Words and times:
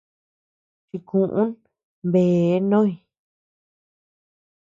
Chikuún 0.87 1.47
bee 2.11 2.59
noy. 2.69 2.91